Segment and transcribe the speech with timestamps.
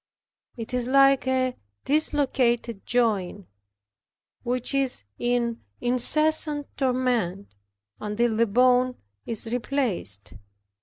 [0.57, 1.55] It is like a
[1.85, 3.45] dislocated joint,
[4.41, 7.53] which is in incessant torment,
[7.99, 8.95] until the bone
[9.27, 10.33] is replaced.